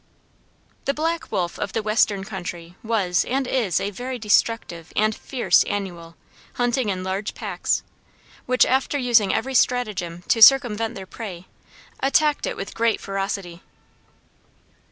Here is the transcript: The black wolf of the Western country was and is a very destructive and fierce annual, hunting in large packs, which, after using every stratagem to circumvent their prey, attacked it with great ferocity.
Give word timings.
The 0.85 0.95
black 0.95 1.31
wolf 1.31 1.59
of 1.59 1.73
the 1.73 1.83
Western 1.83 2.23
country 2.23 2.75
was 2.81 3.23
and 3.23 3.45
is 3.45 3.79
a 3.79 3.91
very 3.91 4.17
destructive 4.17 4.91
and 4.95 5.13
fierce 5.13 5.63
annual, 5.65 6.15
hunting 6.55 6.89
in 6.89 7.03
large 7.03 7.35
packs, 7.35 7.83
which, 8.47 8.65
after 8.65 8.97
using 8.97 9.31
every 9.31 9.53
stratagem 9.53 10.23
to 10.29 10.41
circumvent 10.41 10.95
their 10.95 11.05
prey, 11.05 11.45
attacked 11.99 12.47
it 12.47 12.57
with 12.57 12.73
great 12.73 12.99
ferocity. 12.99 13.61